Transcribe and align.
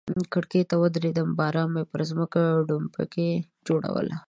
کړکۍ 0.33 0.61
ته 0.69 0.75
ودریدم، 0.81 1.29
باران 1.39 1.69
پر 1.91 2.01
مځکه 2.09 2.41
ډومبکي 2.67 3.29
جوړول. 3.67 4.07